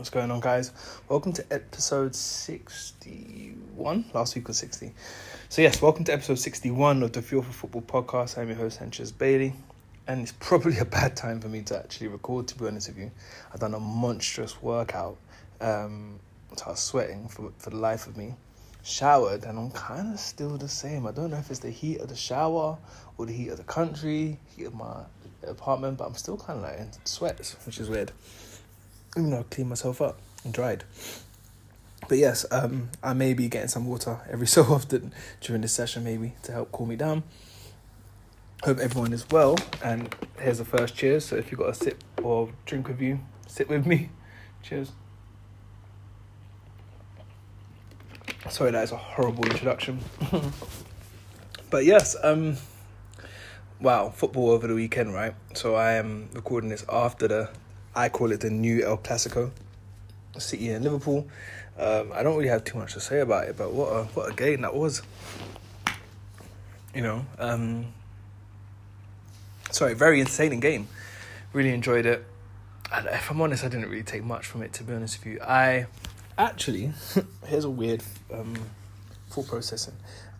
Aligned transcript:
What's 0.00 0.08
going 0.08 0.30
on, 0.30 0.40
guys? 0.40 0.72
Welcome 1.10 1.34
to 1.34 1.44
episode 1.50 2.14
61. 2.14 4.06
Last 4.14 4.34
week 4.34 4.48
was 4.48 4.56
60. 4.56 4.94
So, 5.50 5.60
yes, 5.60 5.82
welcome 5.82 6.04
to 6.04 6.12
episode 6.14 6.38
61 6.38 7.02
of 7.02 7.12
the 7.12 7.20
Fuel 7.20 7.42
for 7.42 7.52
Football 7.52 7.82
podcast. 7.82 8.38
I'm 8.38 8.48
your 8.48 8.56
host, 8.56 8.78
Sanchez 8.78 9.12
Bailey. 9.12 9.52
And 10.06 10.22
it's 10.22 10.32
probably 10.40 10.78
a 10.78 10.86
bad 10.86 11.16
time 11.16 11.38
for 11.38 11.48
me 11.48 11.60
to 11.64 11.76
actually 11.78 12.08
record, 12.08 12.48
to 12.48 12.56
be 12.58 12.66
honest 12.66 12.88
with 12.88 12.96
you. 12.96 13.10
I've 13.52 13.60
done 13.60 13.74
a 13.74 13.78
monstrous 13.78 14.62
workout. 14.62 15.18
Um, 15.60 16.18
so 16.56 16.64
I 16.68 16.70
was 16.70 16.80
sweating 16.80 17.28
for, 17.28 17.52
for 17.58 17.68
the 17.68 17.76
life 17.76 18.06
of 18.06 18.16
me. 18.16 18.36
Showered, 18.82 19.44
and 19.44 19.58
I'm 19.58 19.70
kind 19.70 20.14
of 20.14 20.18
still 20.18 20.56
the 20.56 20.66
same. 20.66 21.06
I 21.06 21.10
don't 21.10 21.30
know 21.30 21.36
if 21.36 21.50
it's 21.50 21.60
the 21.60 21.68
heat 21.68 22.00
of 22.00 22.08
the 22.08 22.16
shower 22.16 22.78
or 23.18 23.26
the 23.26 23.34
heat 23.34 23.48
of 23.48 23.58
the 23.58 23.64
country, 23.64 24.38
heat 24.56 24.64
of 24.64 24.74
my 24.74 25.02
apartment, 25.46 25.98
but 25.98 26.06
I'm 26.06 26.14
still 26.14 26.38
kind 26.38 26.58
of 26.58 26.64
like 26.64 26.78
in 26.78 26.88
sweats, 27.04 27.54
which 27.66 27.78
is 27.78 27.90
weird 27.90 28.12
you 29.16 29.22
know, 29.22 29.44
clean 29.50 29.68
myself 29.68 30.00
up 30.00 30.18
and 30.44 30.52
dried. 30.52 30.84
But 32.08 32.18
yes, 32.18 32.44
um, 32.50 32.90
I 33.02 33.12
may 33.12 33.34
be 33.34 33.48
getting 33.48 33.68
some 33.68 33.86
water 33.86 34.20
every 34.30 34.46
so 34.48 34.62
often 34.62 35.12
during 35.40 35.62
this 35.62 35.72
session, 35.72 36.04
maybe 36.04 36.34
to 36.44 36.52
help 36.52 36.72
cool 36.72 36.86
me 36.86 36.96
down. 36.96 37.22
Hope 38.62 38.78
everyone 38.78 39.12
is 39.12 39.28
well. 39.30 39.56
And 39.82 40.14
here's 40.38 40.58
the 40.58 40.64
first 40.64 40.94
cheers. 40.94 41.24
So 41.24 41.36
if 41.36 41.50
you've 41.50 41.60
got 41.60 41.70
a 41.70 41.74
sip 41.74 42.02
or 42.22 42.50
drink 42.66 42.88
with 42.88 43.00
you, 43.00 43.20
sit 43.46 43.68
with 43.68 43.86
me. 43.86 44.10
Cheers. 44.62 44.92
Sorry, 48.50 48.70
that 48.70 48.84
is 48.84 48.92
a 48.92 48.96
horrible 48.96 49.44
introduction. 49.44 50.00
but 51.70 51.86
yes, 51.86 52.16
um, 52.22 52.56
wow, 53.80 54.10
football 54.10 54.50
over 54.50 54.66
the 54.66 54.74
weekend, 54.74 55.14
right? 55.14 55.34
So 55.54 55.74
I 55.74 55.92
am 55.92 56.28
recording 56.34 56.68
this 56.68 56.84
after 56.90 57.28
the 57.28 57.50
I 57.94 58.08
call 58.08 58.32
it 58.32 58.40
the 58.40 58.50
new 58.50 58.84
El 58.84 58.98
Clasico, 58.98 59.50
City 60.38 60.70
and 60.70 60.84
Liverpool. 60.84 61.28
Um, 61.78 62.12
I 62.12 62.22
don't 62.22 62.36
really 62.36 62.48
have 62.48 62.64
too 62.64 62.78
much 62.78 62.94
to 62.94 63.00
say 63.00 63.20
about 63.20 63.48
it, 63.48 63.56
but 63.56 63.72
what 63.72 63.88
a 63.88 64.04
what 64.04 64.32
a 64.32 64.34
game 64.34 64.62
that 64.62 64.74
was. 64.74 65.02
You 66.94 67.02
know, 67.02 67.26
um, 67.38 67.86
sorry, 69.70 69.94
very 69.94 70.20
entertaining 70.20 70.60
game. 70.60 70.88
Really 71.52 71.70
enjoyed 71.70 72.06
it. 72.06 72.24
And 72.92 73.06
if 73.06 73.30
I'm 73.30 73.40
honest, 73.40 73.64
I 73.64 73.68
didn't 73.68 73.88
really 73.88 74.02
take 74.02 74.24
much 74.24 74.46
from 74.46 74.62
it. 74.62 74.72
To 74.74 74.84
be 74.84 74.92
honest 74.92 75.18
with 75.24 75.34
you, 75.34 75.40
I 75.40 75.86
actually 76.36 76.92
here's 77.46 77.64
a 77.64 77.70
weird 77.70 78.02
um, 78.32 78.54
thought 79.30 79.48
processing. 79.48 79.94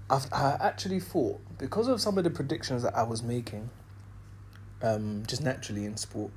I've, 0.08 0.26
I 0.32 0.56
actually 0.60 1.00
thought 1.00 1.40
because 1.58 1.86
of 1.88 2.00
some 2.00 2.18
of 2.18 2.24
the 2.24 2.30
predictions 2.30 2.82
that 2.82 2.96
I 2.96 3.04
was 3.04 3.22
making, 3.22 3.70
um, 4.82 5.22
just 5.26 5.42
naturally 5.42 5.84
in 5.84 5.96
sport, 5.96 6.32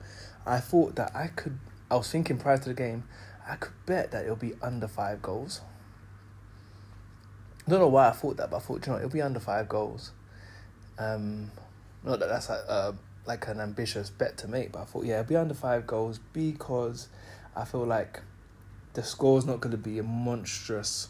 I 0.45 0.59
thought 0.59 0.95
that 0.95 1.15
I 1.15 1.27
could. 1.27 1.59
I 1.89 1.95
was 1.95 2.09
thinking 2.09 2.37
prior 2.37 2.57
to 2.57 2.69
the 2.69 2.73
game, 2.73 3.03
I 3.47 3.55
could 3.55 3.73
bet 3.85 4.11
that 4.11 4.23
it'll 4.23 4.35
be 4.35 4.53
under 4.61 4.87
five 4.87 5.21
goals. 5.21 5.61
I 7.65 7.71
don't 7.71 7.79
know 7.79 7.87
why 7.87 8.09
I 8.09 8.11
thought 8.11 8.37
that, 8.37 8.49
but 8.49 8.57
I 8.57 8.59
thought, 8.59 8.85
you 8.85 8.91
know, 8.91 8.97
it'll 8.97 9.09
be 9.09 9.21
under 9.21 9.39
five 9.39 9.69
goals. 9.69 10.11
Um, 10.97 11.51
not 12.03 12.19
that 12.19 12.29
that's 12.29 12.49
a, 12.49 12.95
like 13.25 13.47
an 13.47 13.59
ambitious 13.61 14.09
bet 14.09 14.37
to 14.39 14.47
make, 14.47 14.73
but 14.73 14.81
I 14.81 14.85
thought, 14.85 15.05
yeah, 15.05 15.19
it'll 15.19 15.29
be 15.29 15.35
under 15.35 15.53
five 15.53 15.87
goals 15.87 16.19
because 16.33 17.07
I 17.55 17.63
feel 17.63 17.85
like 17.85 18.21
the 18.93 19.03
score's 19.03 19.45
not 19.45 19.61
going 19.61 19.71
to 19.71 19.77
be 19.77 19.99
a 19.99 20.03
monstrous, 20.03 21.07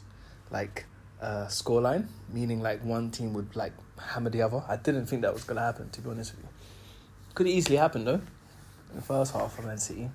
like, 0.52 0.86
uh, 1.22 1.48
scoreline, 1.48 2.08
meaning 2.32 2.62
like 2.62 2.84
one 2.84 3.10
team 3.10 3.34
would 3.34 3.56
like 3.56 3.74
hammer 3.98 4.30
the 4.30 4.42
other. 4.42 4.64
I 4.68 4.76
didn't 4.76 5.08
think 5.08 5.24
that 5.24 5.34
was 5.34 5.44
going 5.44 5.56
to 5.56 5.64
happen, 5.64 5.90
to 5.90 6.02
be 6.02 6.10
honest 6.10 6.36
with 6.36 6.44
you. 6.44 6.50
Could 7.34 7.48
easily 7.48 7.78
happen 7.78 8.06
though 8.06 8.22
in 8.94 9.00
the 9.00 9.06
first 9.06 9.34
half 9.34 9.56
for 9.56 9.64
Man 9.64 9.78
City. 9.78 10.10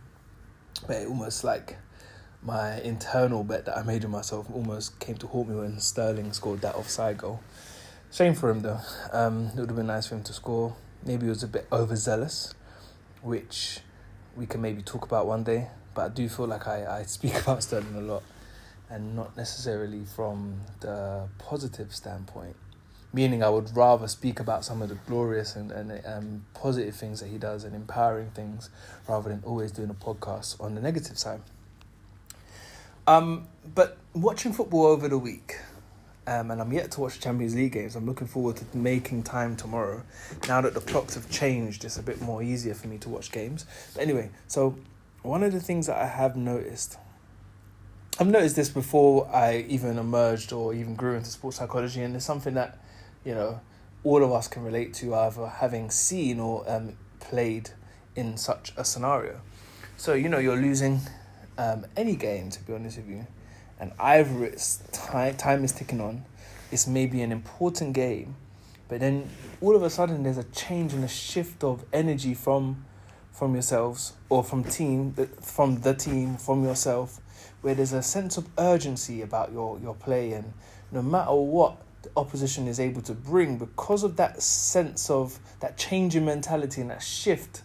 But 0.86 0.96
it 0.96 1.08
almost 1.08 1.42
like 1.42 1.76
my 2.42 2.80
internal 2.80 3.42
bet 3.42 3.64
that 3.66 3.76
I 3.76 3.82
made 3.82 4.04
of 4.04 4.10
myself 4.10 4.46
almost 4.52 5.00
came 5.00 5.16
to 5.16 5.26
haunt 5.26 5.48
me 5.48 5.56
when 5.56 5.80
Sterling 5.80 6.32
scored 6.32 6.60
that 6.60 6.76
offside 6.76 7.18
goal. 7.18 7.40
Shame 8.12 8.34
for 8.34 8.50
him 8.50 8.62
though. 8.62 8.80
Um, 9.12 9.48
it 9.48 9.60
would 9.60 9.68
have 9.68 9.76
been 9.76 9.88
nice 9.88 10.06
for 10.06 10.14
him 10.14 10.22
to 10.24 10.32
score. 10.32 10.76
Maybe 11.04 11.24
he 11.24 11.28
was 11.28 11.42
a 11.42 11.48
bit 11.48 11.66
overzealous, 11.72 12.54
which 13.20 13.80
we 14.36 14.46
can 14.46 14.62
maybe 14.62 14.82
talk 14.82 15.04
about 15.04 15.26
one 15.26 15.42
day. 15.42 15.68
But 15.94 16.04
I 16.04 16.08
do 16.14 16.28
feel 16.28 16.46
like 16.46 16.68
I, 16.68 17.00
I 17.00 17.02
speak 17.02 17.34
about 17.42 17.62
Sterling 17.64 17.96
a 17.96 18.00
lot 18.00 18.22
and 18.88 19.16
not 19.16 19.36
necessarily 19.36 20.04
from 20.04 20.60
the 20.80 21.28
positive 21.38 21.94
standpoint 21.94 22.56
meaning 23.12 23.42
I 23.42 23.48
would 23.48 23.74
rather 23.76 24.06
speak 24.06 24.40
about 24.40 24.64
some 24.64 24.82
of 24.82 24.88
the 24.88 24.96
glorious 25.06 25.56
and, 25.56 25.72
and 25.72 26.00
um, 26.06 26.44
positive 26.54 26.94
things 26.94 27.20
that 27.20 27.28
he 27.28 27.38
does 27.38 27.64
and 27.64 27.74
empowering 27.74 28.30
things 28.30 28.70
rather 29.08 29.30
than 29.30 29.42
always 29.44 29.72
doing 29.72 29.90
a 29.90 29.94
podcast 29.94 30.60
on 30.60 30.74
the 30.74 30.80
negative 30.80 31.18
side. 31.18 31.40
Um, 33.06 33.48
but 33.74 33.96
watching 34.12 34.52
football 34.52 34.86
over 34.86 35.08
the 35.08 35.18
week, 35.18 35.56
um, 36.26 36.50
and 36.50 36.60
I'm 36.60 36.72
yet 36.74 36.90
to 36.92 37.00
watch 37.00 37.20
Champions 37.20 37.54
League 37.54 37.72
games. 37.72 37.96
I'm 37.96 38.04
looking 38.04 38.26
forward 38.26 38.56
to 38.56 38.76
making 38.76 39.22
time 39.22 39.56
tomorrow. 39.56 40.02
Now 40.46 40.60
that 40.60 40.74
the 40.74 40.80
clocks 40.80 41.14
have 41.14 41.30
changed, 41.30 41.86
it's 41.86 41.96
a 41.96 42.02
bit 42.02 42.20
more 42.20 42.42
easier 42.42 42.74
for 42.74 42.86
me 42.86 42.98
to 42.98 43.08
watch 43.08 43.32
games. 43.32 43.64
But 43.94 44.02
anyway, 44.02 44.28
so 44.46 44.76
one 45.22 45.42
of 45.42 45.52
the 45.52 45.60
things 45.60 45.86
that 45.86 45.96
I 45.96 46.06
have 46.06 46.36
noticed 46.36 46.98
I've 48.20 48.26
noticed 48.26 48.56
this 48.56 48.68
before 48.68 49.30
I 49.32 49.64
even 49.68 49.96
emerged 49.96 50.52
or 50.52 50.74
even 50.74 50.96
grew 50.96 51.14
into 51.14 51.30
sports 51.30 51.58
psychology, 51.58 52.02
and 52.02 52.16
it's 52.16 52.24
something 52.24 52.54
that 52.54 52.76
you 53.24 53.34
know, 53.34 53.60
all 54.04 54.22
of 54.22 54.32
us 54.32 54.48
can 54.48 54.62
relate 54.62 54.94
to 54.94 55.14
either 55.14 55.46
having 55.46 55.90
seen 55.90 56.40
or 56.40 56.64
um, 56.70 56.96
played 57.20 57.70
in 58.16 58.36
such 58.36 58.72
a 58.76 58.84
scenario. 58.84 59.40
So, 59.96 60.14
you 60.14 60.28
know, 60.28 60.38
you're 60.38 60.56
losing 60.56 61.00
um, 61.56 61.86
any 61.96 62.16
game, 62.16 62.50
to 62.50 62.62
be 62.62 62.72
honest 62.72 62.98
with 62.98 63.08
you, 63.08 63.26
and 63.80 63.92
either 63.98 64.44
it's 64.44 64.76
time, 64.92 65.36
time 65.36 65.64
is 65.64 65.72
ticking 65.72 66.00
on, 66.00 66.24
it's 66.70 66.86
maybe 66.86 67.22
an 67.22 67.32
important 67.32 67.92
game, 67.94 68.36
but 68.88 69.00
then 69.00 69.28
all 69.60 69.76
of 69.76 69.82
a 69.82 69.90
sudden 69.90 70.22
there's 70.22 70.38
a 70.38 70.44
change 70.44 70.92
and 70.92 71.04
a 71.04 71.08
shift 71.08 71.62
of 71.62 71.84
energy 71.92 72.34
from 72.34 72.84
from 73.32 73.52
yourselves 73.52 74.14
or 74.28 74.42
from 74.42 74.64
team 74.64 75.12
from 75.40 75.82
the 75.82 75.94
team 75.94 76.36
from 76.36 76.64
yourself 76.64 77.20
where 77.60 77.72
there's 77.72 77.92
a 77.92 78.02
sense 78.02 78.36
of 78.36 78.48
urgency 78.58 79.22
about 79.22 79.52
your 79.52 79.78
your 79.78 79.94
play 79.94 80.32
and 80.32 80.52
no 80.90 81.00
matter 81.00 81.32
what 81.32 81.76
the 82.02 82.10
opposition 82.16 82.68
is 82.68 82.78
able 82.78 83.02
to 83.02 83.12
bring 83.12 83.58
because 83.58 84.02
of 84.02 84.16
that 84.16 84.42
sense 84.42 85.10
of 85.10 85.38
that 85.60 85.76
change 85.76 86.14
in 86.14 86.24
mentality 86.24 86.80
and 86.80 86.90
that 86.90 87.02
shift 87.02 87.62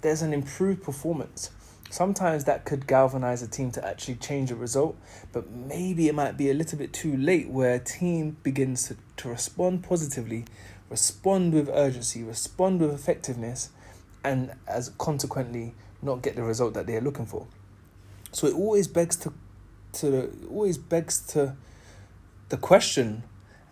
there's 0.00 0.22
an 0.22 0.32
improved 0.32 0.82
performance. 0.82 1.50
Sometimes 1.90 2.44
that 2.44 2.64
could 2.64 2.86
galvanize 2.86 3.42
a 3.42 3.48
team 3.48 3.72
to 3.72 3.84
actually 3.84 4.16
change 4.16 4.50
a 4.50 4.56
result 4.56 4.96
but 5.32 5.50
maybe 5.50 6.08
it 6.08 6.14
might 6.14 6.36
be 6.36 6.50
a 6.50 6.54
little 6.54 6.78
bit 6.78 6.92
too 6.92 7.16
late 7.16 7.48
where 7.48 7.74
a 7.74 7.78
team 7.78 8.36
begins 8.42 8.88
to, 8.88 8.96
to 9.16 9.28
respond 9.28 9.82
positively 9.82 10.44
respond 10.90 11.52
with 11.52 11.68
urgency 11.68 12.22
respond 12.22 12.80
with 12.80 12.92
effectiveness 12.92 13.70
and 14.24 14.52
as 14.66 14.90
consequently 14.98 15.74
not 16.02 16.22
get 16.22 16.36
the 16.36 16.42
result 16.42 16.74
that 16.74 16.86
they're 16.86 17.00
looking 17.00 17.26
for. 17.26 17.46
So 18.32 18.46
it 18.46 18.54
always 18.54 18.88
begs 18.88 19.16
to 19.16 19.32
to 19.94 20.30
always 20.50 20.78
begs 20.78 21.20
to 21.28 21.56
the 22.50 22.56
question 22.56 23.22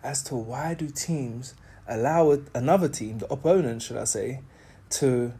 as 0.07 0.23
to 0.23 0.35
why 0.35 0.73
do 0.73 0.87
teams 0.87 1.53
allow 1.85 2.39
another 2.55 2.87
team, 2.87 3.17
the 3.17 3.31
opponent, 3.31 3.81
should 3.81 3.97
I 3.97 4.05
say, 4.05 4.39
to 4.91 5.33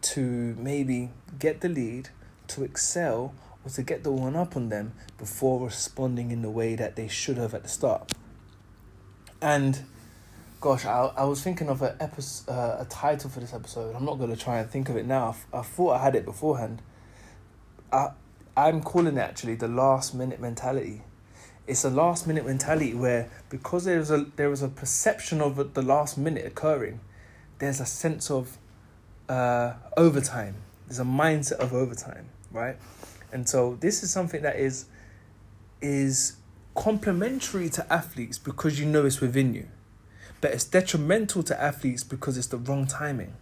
to 0.00 0.20
maybe 0.58 1.10
get 1.38 1.60
the 1.60 1.68
lead, 1.68 2.08
to 2.48 2.64
excel, 2.64 3.34
or 3.64 3.70
to 3.70 3.82
get 3.82 4.02
the 4.02 4.12
one 4.12 4.34
up 4.36 4.56
on 4.56 4.68
them 4.70 4.94
before 5.18 5.66
responding 5.66 6.30
in 6.30 6.40
the 6.40 6.50
way 6.50 6.74
that 6.74 6.96
they 6.96 7.08
should 7.08 7.36
have 7.36 7.52
at 7.54 7.64
the 7.64 7.68
start. 7.68 8.12
And 9.42 9.84
gosh, 10.60 10.86
I, 10.86 11.10
I 11.16 11.24
was 11.24 11.42
thinking 11.42 11.68
of 11.68 11.82
a 11.82 11.96
episode, 12.00 12.50
uh, 12.50 12.76
a 12.80 12.86
title 12.86 13.28
for 13.28 13.40
this 13.40 13.52
episode. 13.52 13.94
I'm 13.94 14.04
not 14.04 14.18
going 14.18 14.30
to 14.30 14.36
try 14.36 14.60
and 14.60 14.70
think 14.70 14.88
of 14.88 14.96
it 14.96 15.06
now. 15.06 15.36
I, 15.52 15.58
I 15.58 15.62
thought 15.62 15.96
I 15.96 16.02
had 16.02 16.14
it 16.14 16.24
beforehand. 16.24 16.80
I 17.92 18.10
I'm 18.56 18.80
calling 18.80 19.18
it 19.18 19.20
actually 19.20 19.56
the 19.56 19.68
last 19.68 20.14
minute 20.14 20.40
mentality 20.40 21.02
it's 21.66 21.84
a 21.84 21.90
last 21.90 22.26
minute 22.26 22.46
mentality 22.46 22.94
where 22.94 23.28
because 23.48 23.84
there's 23.84 24.10
a 24.10 24.26
there 24.36 24.52
is 24.52 24.62
a 24.62 24.68
perception 24.68 25.40
of 25.40 25.74
the 25.74 25.82
last 25.82 26.16
minute 26.16 26.46
occurring, 26.46 27.00
there's 27.58 27.80
a 27.80 27.86
sense 27.86 28.30
of 28.30 28.58
uh, 29.28 29.74
overtime. 29.96 30.54
There's 30.86 31.00
a 31.00 31.04
mindset 31.04 31.58
of 31.58 31.72
overtime, 31.72 32.26
right? 32.52 32.76
And 33.32 33.48
so 33.48 33.76
this 33.80 34.02
is 34.02 34.10
something 34.10 34.42
that 34.42 34.56
is 34.56 34.86
is 35.80 36.36
complementary 36.74 37.68
to 37.70 37.92
athletes 37.92 38.38
because 38.38 38.78
you 38.78 38.86
know 38.86 39.04
it's 39.04 39.20
within 39.20 39.54
you, 39.54 39.68
but 40.40 40.52
it's 40.52 40.64
detrimental 40.64 41.42
to 41.42 41.60
athletes 41.60 42.04
because 42.04 42.38
it's 42.38 42.46
the 42.46 42.58
wrong 42.58 42.86
timing, 42.86 43.34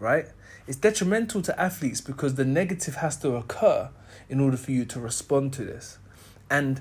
right? 0.00 0.26
It's 0.66 0.78
detrimental 0.78 1.42
to 1.42 1.60
athletes 1.60 2.00
because 2.00 2.34
the 2.34 2.44
negative 2.44 2.96
has 2.96 3.16
to 3.18 3.36
occur 3.36 3.90
in 4.28 4.40
order 4.40 4.56
for 4.56 4.72
you 4.72 4.84
to 4.86 4.98
respond 4.98 5.52
to 5.52 5.64
this, 5.64 5.98
and 6.50 6.80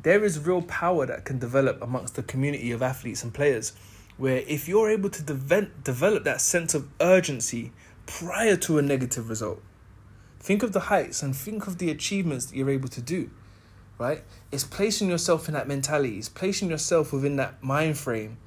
there 0.00 0.24
is 0.24 0.38
real 0.38 0.62
power 0.62 1.06
that 1.06 1.24
can 1.24 1.38
develop 1.38 1.80
amongst 1.82 2.14
the 2.14 2.22
community 2.22 2.72
of 2.72 2.82
athletes 2.82 3.22
and 3.22 3.32
players 3.32 3.72
where 4.16 4.38
if 4.46 4.68
you're 4.68 4.90
able 4.90 5.10
to 5.10 5.22
de- 5.22 5.70
develop 5.84 6.24
that 6.24 6.40
sense 6.40 6.74
of 6.74 6.88
urgency 7.00 7.72
prior 8.06 8.56
to 8.56 8.78
a 8.78 8.82
negative 8.82 9.28
result 9.28 9.62
Think 10.42 10.64
of 10.64 10.72
the 10.72 10.80
heights 10.80 11.22
and 11.22 11.36
think 11.36 11.68
of 11.68 11.78
the 11.78 11.88
achievements 11.88 12.46
that 12.46 12.56
you're 12.56 12.68
able 12.68 12.88
to 12.88 13.00
do. 13.00 13.30
Right? 13.96 14.24
It's 14.50 14.64
placing 14.64 15.08
yourself 15.08 15.46
in 15.46 15.54
that 15.54 15.68
mentality. 15.68 16.18
It's 16.18 16.28
placing 16.28 16.68
yourself 16.68 17.12
within 17.12 17.36
that 17.36 17.62
mind 17.62 17.96
frame 17.96 18.38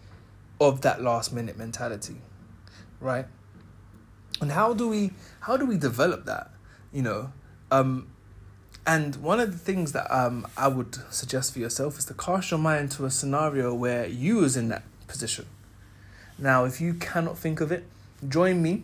of 0.60 0.82
that 0.82 1.02
last 1.02 1.32
minute 1.32 1.58
mentality. 1.58 2.18
Right? 3.00 3.28
And 4.42 4.52
how 4.52 4.74
do 4.74 4.90
we 4.90 5.12
how 5.40 5.56
do 5.56 5.66
we 5.66 5.78
develop 5.78 6.26
that? 6.26 6.52
You 6.92 7.04
know, 7.04 7.34
um, 7.72 8.10
and 8.88 9.16
one 9.18 9.40
of 9.40 9.52
the 9.52 9.58
things 9.58 9.94
that 9.94 10.14
um, 10.16 10.48
I 10.56 10.68
would 10.68 10.96
suggest 11.12 11.54
for 11.54 11.60
yourself 11.60 11.98
is 11.98 12.06
to 12.06 12.14
cast 12.14 12.52
your 12.52 12.60
mind 12.60 12.92
to 12.92 13.06
a 13.06 13.12
scenario 13.12 13.74
where 13.74 14.06
you 14.06 14.38
was 14.38 14.56
in 14.56 14.70
that 14.70 14.84
position. 15.08 15.48
Now, 16.38 16.66
if 16.66 16.80
you 16.80 16.94
cannot 16.94 17.38
think 17.38 17.62
of 17.62 17.72
it, 17.72 17.86
join 18.28 18.62
me 18.62 18.84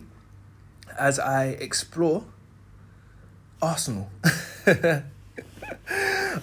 as 0.98 1.18
I 1.18 1.46
explore 1.46 2.24
Arsenal. 3.60 4.10
um, 4.66 5.04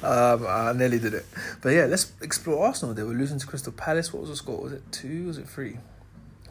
I 0.03 0.73
nearly 0.75 0.99
did 0.99 1.13
it. 1.13 1.25
But 1.61 1.69
yeah, 1.69 1.85
let's 1.85 2.13
explore 2.21 2.65
Arsenal. 2.65 2.95
They 2.95 3.03
were 3.03 3.13
losing 3.13 3.39
to 3.39 3.47
Crystal 3.47 3.73
Palace. 3.73 4.13
What 4.13 4.21
was 4.21 4.29
the 4.29 4.35
score? 4.35 4.61
Was 4.61 4.73
it 4.73 4.89
two? 4.91 5.27
Was 5.27 5.37
it 5.37 5.49
three? 5.49 5.77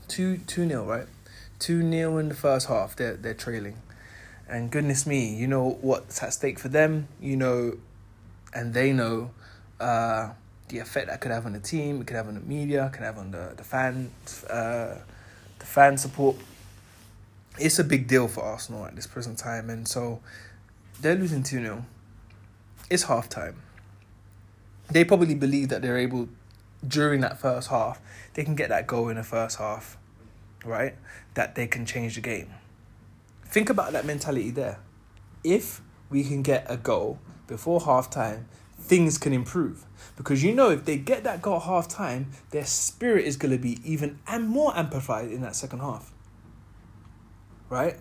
Two 0.08 0.38
two 0.38 0.66
nil, 0.66 0.84
right? 0.84 1.06
Two 1.58 1.82
nil 1.82 2.18
in 2.18 2.28
the 2.28 2.34
first 2.34 2.68
half. 2.68 2.96
They're 2.96 3.16
they're 3.16 3.34
trailing. 3.34 3.76
And 4.48 4.70
goodness 4.70 5.06
me, 5.06 5.34
you 5.34 5.46
know 5.46 5.78
what's 5.80 6.22
at 6.22 6.32
stake 6.32 6.58
for 6.58 6.68
them, 6.68 7.08
you 7.20 7.36
know, 7.36 7.76
and 8.54 8.72
they 8.72 8.92
know 8.92 9.30
uh, 9.78 10.30
the 10.68 10.78
effect 10.78 11.08
that 11.08 11.20
could 11.20 11.30
have 11.30 11.44
on 11.44 11.52
the 11.52 11.60
team, 11.60 12.00
it 12.00 12.06
could 12.06 12.16
have 12.16 12.28
on 12.28 12.34
the 12.34 12.40
media, 12.40 12.86
it 12.86 12.92
could 12.92 13.02
have 13.02 13.18
on 13.18 13.30
the 13.30 13.52
the 13.56 13.64
fans, 13.64 14.44
uh, 14.44 14.98
the 15.58 15.66
fan 15.66 15.98
support. 15.98 16.36
It's 17.58 17.78
a 17.78 17.84
big 17.84 18.06
deal 18.06 18.28
for 18.28 18.42
Arsenal 18.42 18.86
at 18.86 18.94
this 18.96 19.06
present 19.06 19.38
time, 19.38 19.68
and 19.68 19.86
so 19.86 20.20
they're 21.00 21.16
losing 21.16 21.42
two 21.42 21.60
0 21.60 21.84
It's 22.88 23.04
half 23.04 23.28
time. 23.28 23.56
They 24.90 25.04
probably 25.04 25.34
believe 25.34 25.68
that 25.68 25.82
they're 25.82 25.98
able 25.98 26.28
during 26.86 27.20
that 27.22 27.38
first 27.38 27.68
half, 27.68 28.00
they 28.34 28.44
can 28.44 28.54
get 28.54 28.68
that 28.68 28.86
goal 28.86 29.08
in 29.08 29.16
the 29.16 29.22
first 29.22 29.58
half, 29.58 29.96
right? 30.64 30.94
That 31.34 31.54
they 31.54 31.66
can 31.66 31.86
change 31.86 32.14
the 32.14 32.20
game. 32.20 32.50
Think 33.48 33.70
about 33.70 33.92
that 33.92 34.04
mentality 34.04 34.50
there. 34.50 34.78
If 35.42 35.80
we 36.10 36.22
can 36.22 36.42
get 36.42 36.66
a 36.68 36.76
goal 36.76 37.18
before 37.46 37.80
half 37.80 38.10
time, 38.10 38.46
things 38.78 39.16
can 39.16 39.32
improve. 39.32 39.86
Because 40.16 40.42
you 40.44 40.54
know, 40.54 40.70
if 40.70 40.84
they 40.84 40.96
get 40.96 41.24
that 41.24 41.40
goal 41.40 41.60
half 41.60 41.88
time, 41.88 42.30
their 42.50 42.66
spirit 42.66 43.24
is 43.24 43.36
going 43.36 43.52
to 43.52 43.58
be 43.58 43.78
even 43.84 44.18
and 44.26 44.48
more 44.48 44.76
amplified 44.76 45.30
in 45.30 45.40
that 45.42 45.56
second 45.56 45.80
half. 45.80 46.12
Right? 47.70 47.96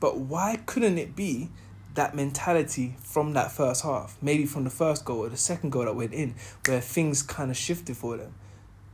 But 0.00 0.18
why 0.18 0.60
couldn't 0.64 0.96
it 0.96 1.14
be 1.14 1.50
that 1.94 2.14
mentality 2.14 2.96
from 3.02 3.34
that 3.34 3.52
first 3.52 3.84
half? 3.84 4.16
Maybe 4.22 4.46
from 4.46 4.64
the 4.64 4.70
first 4.70 5.04
goal 5.04 5.26
or 5.26 5.28
the 5.28 5.36
second 5.36 5.70
goal 5.70 5.84
that 5.84 5.96
went 5.96 6.14
in, 6.14 6.34
where 6.66 6.80
things 6.80 7.22
kind 7.22 7.50
of 7.50 7.56
shifted 7.58 7.96
for 7.96 8.16
them. 8.16 8.34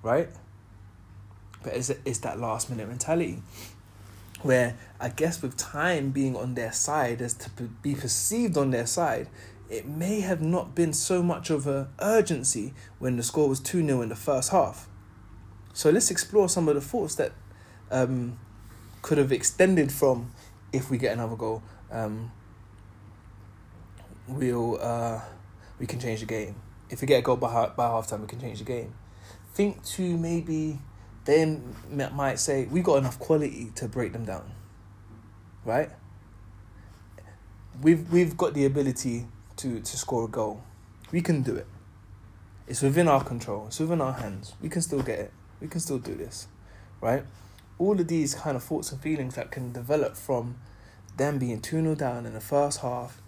Right? 0.03 0.29
But 1.63 1.75
it's, 1.75 1.91
it's 2.05 2.19
that 2.19 2.41
last 2.41 2.69
minute 2.69 2.89
mentality 2.89 3.43
where 4.43 4.77
I 5.01 5.09
guess 5.09 5.43
with 5.43 5.57
time 5.57 6.11
being 6.11 6.37
on 6.37 6.55
their 6.55 6.73
side 6.73 7.23
as 7.23 7.35
to 7.35 7.51
be 7.51 7.95
perceived 7.95 8.57
on 8.57 8.71
their 8.71 8.87
side, 8.87 9.29
it 9.69 9.87
may 9.87 10.21
have 10.21 10.41
not 10.41 10.75
been 10.75 10.93
so 10.93 11.23
much 11.23 11.51
of 11.51 11.67
a 11.67 11.89
urgency 12.01 12.73
when 12.99 13.17
the 13.17 13.23
score 13.23 13.49
was 13.49 13.61
2 13.61 13.85
0 13.85 14.03
in 14.03 14.09
the 14.09 14.17
first 14.17 14.51
half. 14.51 14.89
So 15.73 15.91
let's 15.91 16.11
explore 16.11 16.49
some 16.49 16.69
of 16.69 16.75
the 16.75 16.81
thoughts 16.81 17.17
that 17.17 17.33
um, 17.91 18.39
could 19.03 19.19
have 19.19 19.33
extended 19.33 19.93
from 19.93 20.33
if 20.73 20.91
we 20.91 20.99
get 20.99 21.13
another 21.13 21.37
goal, 21.37 21.63
um, 21.91 22.31
we'll 24.29 24.79
uh, 24.81 25.21
we 25.79 25.87
can 25.87 25.99
change 25.99 26.21
the 26.21 26.27
game. 26.27 26.55
If 26.91 27.01
we 27.01 27.07
get 27.07 27.19
a 27.19 27.23
goal 27.23 27.37
by, 27.37 27.69
by 27.69 27.87
half 27.87 28.07
time, 28.07 28.23
we 28.23 28.27
can 28.27 28.41
change 28.41 28.59
the 28.59 28.65
game. 28.65 28.95
Think 29.55 29.85
to 29.85 30.17
maybe 30.17 30.79
they 31.27 31.59
might 32.13 32.39
say 32.39 32.67
we 32.67 32.81
got 32.81 32.97
enough 32.99 33.19
quality 33.19 33.73
to 33.75 33.89
break 33.89 34.13
them 34.13 34.25
down. 34.25 34.51
Right? 35.65 35.91
We've 37.83 38.11
we've 38.11 38.37
got 38.37 38.55
the 38.55 38.65
ability 38.65 39.27
to 39.57 39.81
to 39.81 39.97
score 39.97 40.25
a 40.25 40.29
goal. 40.29 40.63
We 41.13 41.21
can 41.21 41.43
do 41.43 41.55
it. 41.57 41.67
It's 42.67 42.83
within 42.83 43.09
our 43.09 43.23
control. 43.23 43.67
It's 43.67 43.79
within 43.79 44.01
our 44.01 44.13
hands. 44.13 44.55
We 44.63 44.69
can 44.69 44.83
still 44.83 45.03
get 45.03 45.19
it. 45.19 45.33
We 45.61 45.69
can 45.69 45.81
still 45.81 45.99
do 45.99 46.15
this. 46.15 46.49
Right? 47.01 47.25
All 47.79 48.01
of 48.01 48.09
these 48.09 48.35
kind 48.35 48.57
of 48.57 48.63
thoughts 48.63 48.91
and 48.91 49.01
feelings 49.01 49.35
that 49.35 49.51
can 49.51 49.73
develop 49.73 50.17
from 50.17 50.57
them 51.17 51.39
being 51.39 51.61
2 51.61 51.83
0 51.83 51.95
down 51.95 52.27
in 52.27 52.35
the 52.35 52.41
first 52.41 52.81
half, 52.81 53.21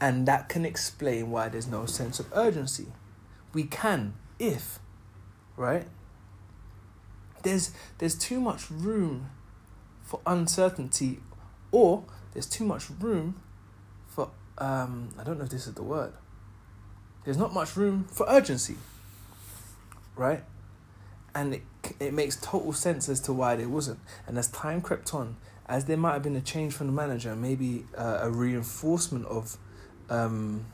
and 0.00 0.26
that 0.28 0.48
can 0.48 0.64
explain 0.64 1.30
why 1.30 1.48
there's 1.48 1.66
no 1.66 1.86
sense 1.86 2.20
of 2.20 2.26
urgency. 2.32 2.86
We 3.52 3.64
can, 3.64 4.14
if, 4.38 4.78
right? 5.56 5.86
There's 7.46 7.70
there's 7.98 8.14
too 8.14 8.40
much 8.40 8.70
room 8.70 9.30
for 10.02 10.20
uncertainty 10.26 11.20
or 11.70 12.04
there's 12.32 12.46
too 12.46 12.64
much 12.64 12.90
room 13.00 13.40
for 14.08 14.30
um 14.58 15.10
I 15.18 15.24
don't 15.24 15.38
know 15.38 15.44
if 15.44 15.50
this 15.50 15.66
is 15.66 15.74
the 15.74 15.82
word. 15.82 16.12
There's 17.24 17.38
not 17.38 17.54
much 17.54 17.76
room 17.76 18.06
for 18.10 18.26
urgency. 18.28 18.76
Right? 20.16 20.42
And 21.34 21.54
it 21.54 21.62
it 22.00 22.12
makes 22.12 22.36
total 22.36 22.72
sense 22.72 23.08
as 23.08 23.20
to 23.20 23.32
why 23.32 23.54
there 23.54 23.68
wasn't. 23.68 24.00
And 24.26 24.36
as 24.38 24.48
time 24.48 24.80
crept 24.80 25.14
on, 25.14 25.36
as 25.66 25.84
there 25.84 25.96
might 25.96 26.14
have 26.14 26.22
been 26.22 26.36
a 26.36 26.40
change 26.40 26.72
from 26.72 26.88
the 26.88 26.92
manager, 26.92 27.36
maybe 27.36 27.84
uh, 27.96 28.18
a 28.22 28.30
reinforcement 28.30 29.24
of 29.26 29.56
um, 30.10 30.66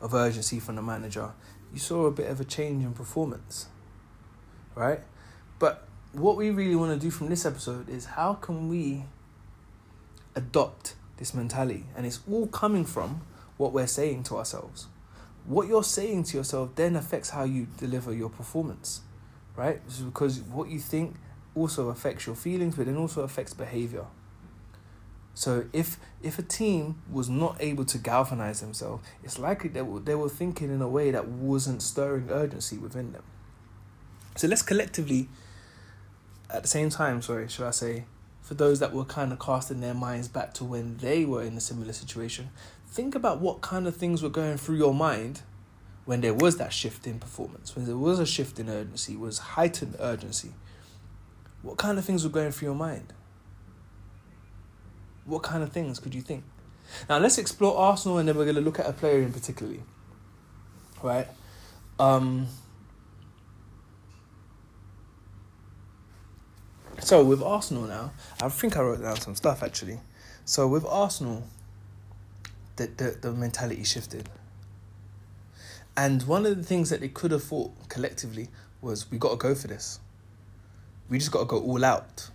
of 0.00 0.12
urgency 0.12 0.58
from 0.58 0.74
the 0.74 0.82
manager, 0.82 1.30
you 1.72 1.78
saw 1.78 2.06
a 2.06 2.10
bit 2.10 2.28
of 2.28 2.40
a 2.40 2.44
change 2.44 2.84
in 2.84 2.92
performance 2.92 3.66
right? 4.76 5.00
But 5.58 5.88
what 6.12 6.36
we 6.36 6.50
really 6.50 6.76
want 6.76 6.92
to 6.92 7.04
do 7.04 7.10
from 7.10 7.28
this 7.28 7.44
episode 7.44 7.88
is 7.88 8.04
how 8.04 8.34
can 8.34 8.68
we 8.68 9.04
adopt 10.36 10.94
this 11.16 11.34
mentality? 11.34 11.86
And 11.96 12.06
it's 12.06 12.20
all 12.30 12.46
coming 12.46 12.84
from 12.84 13.22
what 13.56 13.72
we're 13.72 13.88
saying 13.88 14.22
to 14.24 14.36
ourselves. 14.36 14.86
What 15.46 15.66
you're 15.66 15.84
saying 15.84 16.24
to 16.24 16.36
yourself 16.36 16.70
then 16.76 16.94
affects 16.94 17.30
how 17.30 17.44
you 17.44 17.66
deliver 17.78 18.12
your 18.12 18.28
performance, 18.28 19.00
right? 19.56 19.80
because 20.04 20.40
what 20.40 20.68
you 20.68 20.78
think 20.78 21.16
also 21.54 21.88
affects 21.88 22.26
your 22.26 22.36
feelings, 22.36 22.76
but 22.76 22.86
then 22.86 22.96
also 22.96 23.22
affects 23.22 23.54
behavior. 23.54 24.04
So 25.34 25.66
if 25.72 25.98
if 26.22 26.38
a 26.38 26.42
team 26.42 27.02
was 27.10 27.28
not 27.28 27.56
able 27.60 27.84
to 27.86 27.98
galvanize 27.98 28.62
themselves, 28.62 29.06
it's 29.22 29.38
likely 29.38 29.68
they 29.68 29.82
were, 29.82 30.00
they 30.00 30.14
were 30.14 30.30
thinking 30.30 30.70
in 30.70 30.80
a 30.80 30.88
way 30.88 31.10
that 31.10 31.28
wasn't 31.28 31.82
stirring 31.82 32.30
urgency 32.30 32.78
within 32.78 33.12
them. 33.12 33.22
So 34.36 34.46
let's 34.46 34.62
collectively, 34.62 35.28
at 36.50 36.62
the 36.62 36.68
same 36.68 36.90
time, 36.90 37.22
sorry, 37.22 37.48
should 37.48 37.66
I 37.66 37.70
say, 37.70 38.04
for 38.42 38.54
those 38.54 38.78
that 38.80 38.92
were 38.92 39.04
kind 39.04 39.32
of 39.32 39.40
casting 39.40 39.80
their 39.80 39.94
minds 39.94 40.28
back 40.28 40.54
to 40.54 40.64
when 40.64 40.98
they 40.98 41.24
were 41.24 41.42
in 41.42 41.56
a 41.56 41.60
similar 41.60 41.92
situation, 41.92 42.50
think 42.86 43.14
about 43.14 43.40
what 43.40 43.62
kind 43.62 43.86
of 43.86 43.96
things 43.96 44.22
were 44.22 44.28
going 44.28 44.58
through 44.58 44.76
your 44.76 44.94
mind 44.94 45.42
when 46.04 46.20
there 46.20 46.34
was 46.34 46.58
that 46.58 46.72
shift 46.72 47.06
in 47.06 47.18
performance, 47.18 47.74
when 47.74 47.86
there 47.86 47.96
was 47.96 48.20
a 48.20 48.26
shift 48.26 48.60
in 48.60 48.68
urgency, 48.68 49.16
was 49.16 49.38
heightened 49.38 49.96
urgency. 49.98 50.52
What 51.62 51.78
kind 51.78 51.98
of 51.98 52.04
things 52.04 52.22
were 52.22 52.30
going 52.30 52.52
through 52.52 52.68
your 52.68 52.76
mind? 52.76 53.12
What 55.24 55.42
kind 55.42 55.64
of 55.64 55.72
things 55.72 55.98
could 55.98 56.14
you 56.14 56.22
think? 56.22 56.44
Now 57.08 57.18
let's 57.18 57.38
explore 57.38 57.76
Arsenal 57.76 58.18
and 58.18 58.28
then 58.28 58.36
we're 58.36 58.44
going 58.44 58.54
to 58.54 58.60
look 58.60 58.78
at 58.78 58.86
a 58.86 58.92
player 58.92 59.22
in 59.22 59.32
particularly. 59.32 59.82
Right? 61.02 61.26
Um, 61.98 62.46
So 67.06 67.22
with 67.22 67.40
Arsenal 67.40 67.84
now, 67.84 68.10
I 68.42 68.48
think 68.48 68.76
I 68.76 68.80
wrote 68.80 69.00
down 69.00 69.14
some 69.20 69.36
stuff 69.36 69.62
actually. 69.62 70.00
So 70.44 70.66
with 70.66 70.84
Arsenal, 70.84 71.44
the 72.74 72.88
the, 72.88 73.16
the 73.20 73.32
mentality 73.32 73.84
shifted. 73.84 74.28
And 75.96 76.24
one 76.24 76.44
of 76.44 76.56
the 76.56 76.64
things 76.64 76.90
that 76.90 77.00
they 77.00 77.06
could 77.06 77.30
have 77.30 77.44
thought 77.44 77.70
collectively 77.88 78.48
was 78.82 79.08
we 79.08 79.18
got 79.18 79.30
to 79.30 79.36
go 79.36 79.54
for 79.54 79.68
this. 79.68 80.00
We 81.08 81.18
just 81.18 81.30
got 81.30 81.38
to 81.38 81.44
go 81.44 81.60
all 81.60 81.84
out. 81.84 82.30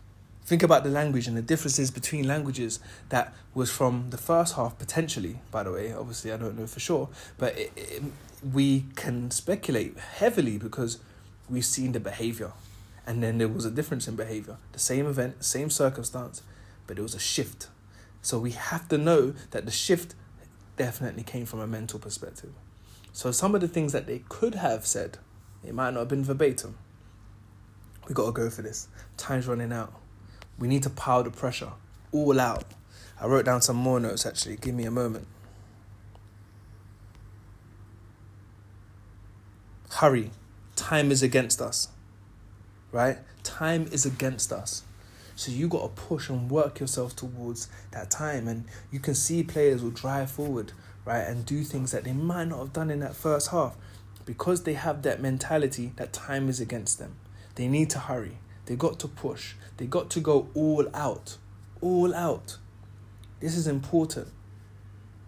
Think 0.46 0.64
about 0.64 0.86
the 0.86 0.90
language 0.90 1.28
and 1.28 1.36
the 1.36 1.42
differences 1.42 1.92
between 1.92 2.26
languages 2.26 2.80
that 3.10 3.34
was 3.54 3.70
from 3.70 4.10
the 4.10 4.18
first 4.18 4.56
half 4.56 4.80
potentially. 4.80 5.40
By 5.52 5.64
the 5.64 5.74
way, 5.74 5.92
obviously 5.92 6.32
I 6.32 6.38
don't 6.38 6.58
know 6.58 6.66
for 6.66 6.80
sure, 6.80 7.10
but 7.38 7.60
it, 7.60 7.74
it, 7.76 8.04
we 8.54 8.86
can 8.96 9.32
speculate 9.32 10.00
heavily 10.00 10.58
because 10.58 11.00
we've 11.50 11.66
seen 11.66 11.92
the 11.92 12.00
behavior 12.00 12.54
and 13.06 13.24
then 13.24 13.38
there 13.38 13.48
was 13.48 13.66
a 13.66 13.72
difference 13.72 14.08
in 14.08 14.16
behavior. 14.16 14.58
The 14.74 14.80
same 14.80 15.08
event, 15.08 15.44
same 15.44 15.70
circumstance, 15.70 16.44
but 16.88 16.96
there 16.96 17.04
was 17.04 17.16
a 17.16 17.20
shift. 17.20 17.68
So 18.22 18.38
we 18.38 18.52
have 18.52 18.88
to 18.90 18.98
know 18.98 19.34
that 19.52 19.66
the 19.66 19.72
shift 19.72 20.16
definitely 20.78 21.24
came 21.24 21.46
from 21.46 21.60
a 21.60 21.68
mental 21.68 22.00
perspective. 22.00 22.52
So 23.14 23.32
some 23.32 23.56
of 23.56 23.62
the 23.62 23.68
things 23.68 23.92
that 23.94 24.08
they 24.08 24.24
could 24.30 24.56
have 24.56 24.86
said, 24.86 25.18
it 25.66 25.74
might 25.74 25.94
not 25.94 26.02
have 26.02 26.08
been 26.08 26.24
verbatim. 26.24 26.78
We 28.08 28.14
got 28.14 28.28
to 28.28 28.32
go 28.32 28.50
for 28.50 28.62
this. 28.62 28.88
Time's 29.18 29.48
running 29.48 29.74
out. 29.74 29.94
We 30.58 30.68
need 30.68 30.84
to 30.84 30.90
pile 30.90 31.24
the 31.24 31.32
pressure 31.32 31.72
all 32.12 32.40
out. 32.40 32.66
I 33.20 33.28
wrote 33.28 33.46
down 33.46 33.62
some 33.62 33.76
more 33.76 34.00
notes 34.00 34.26
actually. 34.26 34.58
Give 34.58 34.74
me 34.74 34.86
a 34.86 34.92
moment. 34.92 35.28
Hurry. 39.92 40.32
Time 40.76 41.12
is 41.12 41.22
against 41.22 41.62
us. 41.62 41.90
Right? 42.92 43.18
Time 43.44 43.88
is 43.92 44.06
against 44.06 44.52
us. 44.52 44.84
So 45.36 45.52
you 45.52 45.68
got 45.68 45.82
to 45.82 46.02
push 46.02 46.30
and 46.30 46.52
work 46.52 46.80
yourself 46.80 47.16
towards 47.16 47.68
that 47.92 48.12
time. 48.12 48.48
And 48.48 48.66
you 48.92 49.00
can 49.00 49.16
see 49.16 49.44
players 49.44 49.82
will 49.82 49.92
drive 49.92 50.30
forward, 50.30 50.74
right? 51.06 51.22
And 51.22 51.46
do 51.46 51.64
things 51.64 51.92
that 51.92 52.04
they 52.04 52.14
might 52.14 52.50
not 52.50 52.60
have 52.60 52.74
done 52.74 52.92
in 52.92 53.00
that 53.00 53.16
first 53.16 53.50
half 53.50 53.76
because 54.26 54.64
they 54.64 54.74
have 54.74 55.02
that 55.02 55.22
mentality 55.22 55.94
that 55.96 56.14
time 56.14 56.48
is 56.48 56.60
against 56.60 57.00
them. 57.00 57.16
They 57.56 57.68
need 57.68 57.90
to 57.92 58.00
hurry. 58.00 58.38
They 58.66 58.76
got 58.76 59.00
to 59.00 59.08
push. 59.08 59.56
They 59.78 59.86
got 59.86 60.10
to 60.12 60.20
go 60.20 60.50
all 60.54 60.88
out. 60.94 61.38
All 61.82 62.14
out. 62.14 62.58
This 63.40 63.58
is 63.58 63.68
important. 63.68 64.28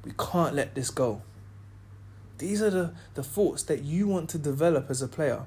We 0.05 0.12
can't 0.17 0.53
let 0.53 0.75
this 0.75 0.89
go. 0.89 1.22
These 2.38 2.62
are 2.62 2.70
the, 2.70 2.93
the 3.15 3.24
thoughts 3.24 3.63
that 3.63 3.84
you 3.84 4.08
want 4.08 4.29
to 4.29 4.38
develop 4.38 4.89
as 4.89 5.01
a 5.01 5.08
player 5.08 5.43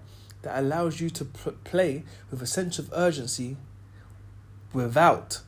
that 0.47 0.61
allows 0.61 1.01
you 1.01 1.11
to 1.11 1.25
pl- 1.25 1.55
play 1.65 2.05
with 2.31 2.41
a 2.41 2.47
sense 2.47 2.79
of 2.79 2.89
urgency 2.93 3.57
without 4.73 5.41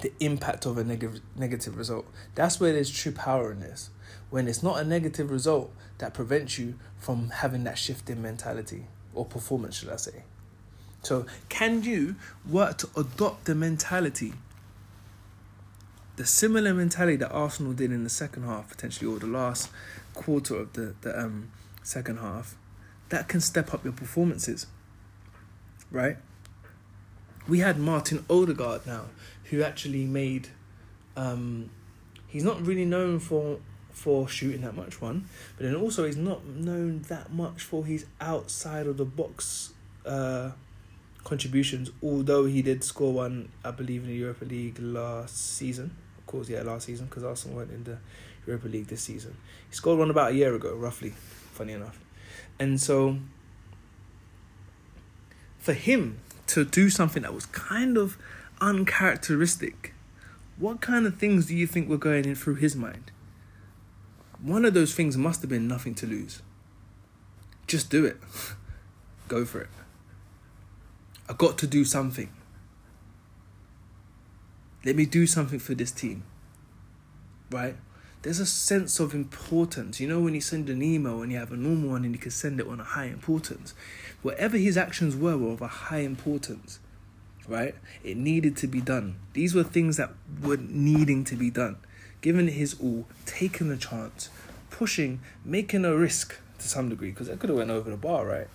the 0.00 0.10
impact 0.20 0.64
of 0.64 0.78
a 0.78 0.84
negative 0.84 1.20
negative 1.36 1.76
result. 1.76 2.06
That's 2.34 2.58
where 2.58 2.72
there's 2.72 2.90
true 2.90 3.12
power 3.12 3.52
in 3.52 3.60
this. 3.60 3.90
When 4.30 4.48
it's 4.48 4.62
not 4.62 4.80
a 4.80 4.84
negative 4.84 5.30
result 5.30 5.70
that 5.98 6.14
prevents 6.14 6.58
you 6.58 6.78
from 6.96 7.28
having 7.28 7.64
that 7.64 7.76
shift 7.76 8.08
in 8.08 8.22
mentality 8.22 8.86
or 9.12 9.26
performance, 9.26 9.76
should 9.76 9.90
I 9.90 9.96
say. 9.96 10.22
So, 11.02 11.26
can 11.50 11.82
you 11.82 12.16
work 12.48 12.78
to 12.78 12.88
adopt 12.96 13.44
the 13.44 13.54
mentality, 13.54 14.32
the 16.16 16.24
similar 16.24 16.72
mentality 16.72 17.16
that 17.16 17.30
Arsenal 17.30 17.74
did 17.74 17.92
in 17.92 18.02
the 18.04 18.10
second 18.10 18.44
half, 18.44 18.70
potentially, 18.70 19.10
or 19.12 19.18
the 19.18 19.26
last 19.26 19.70
quarter 20.14 20.56
of 20.56 20.72
the, 20.72 20.94
the 21.02 21.18
um, 21.18 21.50
second 21.82 22.18
half, 22.18 22.56
that 23.08 23.28
can 23.28 23.40
step 23.40 23.72
up 23.72 23.84
your 23.84 23.92
performances, 23.92 24.66
right? 25.90 26.16
We 27.48 27.60
had 27.60 27.78
Martin 27.78 28.24
Odegaard 28.28 28.86
now, 28.86 29.06
who 29.44 29.62
actually 29.62 30.04
made. 30.04 30.48
Um, 31.16 31.70
he's 32.26 32.44
not 32.44 32.64
really 32.64 32.84
known 32.84 33.18
for 33.18 33.58
for 33.90 34.28
shooting 34.28 34.60
that 34.60 34.76
much 34.76 35.00
one, 35.00 35.28
but 35.56 35.64
then 35.64 35.74
also 35.74 36.04
he's 36.04 36.16
not 36.16 36.44
known 36.44 37.02
that 37.08 37.32
much 37.32 37.62
for 37.62 37.84
his 37.84 38.06
outside 38.20 38.86
of 38.86 38.96
the 38.96 39.04
box 39.04 39.72
uh, 40.06 40.52
contributions. 41.24 41.90
Although 42.02 42.44
he 42.44 42.62
did 42.62 42.84
score 42.84 43.12
one, 43.12 43.50
I 43.64 43.70
believe, 43.70 44.02
in 44.02 44.08
the 44.08 44.14
Europa 44.14 44.44
League 44.44 44.78
last 44.78 45.56
season. 45.56 45.96
Of 46.18 46.26
course, 46.26 46.48
yeah, 46.48 46.62
last 46.62 46.86
season 46.86 47.06
because 47.06 47.24
Arsenal 47.24 47.56
went 47.56 47.70
in 47.70 47.84
the 47.84 47.98
Europa 48.46 48.68
League 48.68 48.86
this 48.86 49.02
season. 49.02 49.36
He 49.68 49.74
scored 49.74 49.98
one 49.98 50.10
about 50.10 50.32
a 50.32 50.34
year 50.34 50.54
ago, 50.54 50.74
roughly. 50.74 51.14
Funny 51.52 51.72
enough, 51.72 51.98
and 52.58 52.80
so 52.80 53.18
for 55.58 55.72
him 55.72 56.20
to 56.48 56.64
do 56.64 56.88
something 56.88 57.22
that 57.22 57.34
was 57.34 57.46
kind 57.46 57.96
of 57.96 58.16
uncharacteristic, 58.60 59.94
what 60.56 60.80
kind 60.80 61.06
of 61.06 61.18
things 61.18 61.46
do 61.46 61.54
you 61.54 61.66
think 61.66 61.88
were 61.88 61.98
going 61.98 62.24
in 62.24 62.34
through 62.34 62.56
his 62.56 62.74
mind? 62.74 63.10
One 64.40 64.64
of 64.64 64.74
those 64.74 64.94
things 64.94 65.16
must 65.16 65.40
have 65.42 65.50
been 65.50 65.68
nothing 65.68 65.94
to 65.96 66.06
lose. 66.06 66.42
Just 67.66 67.90
do 67.90 68.04
it. 68.04 68.16
Go 69.28 69.44
for 69.44 69.60
it. 69.60 69.68
I 71.28 71.34
got 71.34 71.58
to 71.58 71.66
do 71.66 71.84
something. 71.84 72.30
Let 74.84 74.96
me 74.96 75.04
do 75.04 75.26
something 75.26 75.58
for 75.58 75.74
this 75.74 75.90
team. 75.90 76.22
Right? 77.50 77.76
There's 78.22 78.40
a 78.40 78.46
sense 78.46 78.98
of 78.98 79.14
importance. 79.14 80.00
You 80.00 80.08
know, 80.08 80.20
when 80.20 80.34
you 80.34 80.40
send 80.40 80.68
an 80.68 80.82
email 80.82 81.22
and 81.22 81.30
you 81.30 81.38
have 81.38 81.52
a 81.52 81.56
normal 81.56 81.90
one 81.90 82.04
and 82.04 82.14
you 82.14 82.20
can 82.20 82.30
send 82.30 82.58
it 82.60 82.66
on 82.66 82.80
a 82.80 82.84
high 82.84 83.06
importance. 83.06 83.74
Whatever 84.22 84.56
his 84.56 84.76
actions 84.76 85.14
were 85.14 85.38
were 85.38 85.52
of 85.52 85.62
a 85.62 85.68
high 85.68 86.00
importance. 86.00 86.80
Right? 87.46 87.74
It 88.04 88.16
needed 88.16 88.56
to 88.58 88.66
be 88.66 88.80
done. 88.80 89.16
These 89.32 89.54
were 89.54 89.62
things 89.62 89.96
that 89.96 90.12
were 90.42 90.58
needing 90.58 91.24
to 91.24 91.36
be 91.36 91.50
done. 91.50 91.76
Given 92.20 92.48
his 92.48 92.74
all, 92.80 93.06
taking 93.24 93.68
the 93.68 93.76
chance, 93.76 94.28
pushing, 94.70 95.20
making 95.44 95.84
a 95.84 95.96
risk 95.96 96.36
to 96.58 96.68
some 96.68 96.88
degree, 96.88 97.10
because 97.10 97.28
it 97.28 97.38
could 97.38 97.48
have 97.48 97.56
went 97.56 97.70
over 97.70 97.88
the 97.88 97.96
bar, 97.96 98.26
right? 98.26 98.48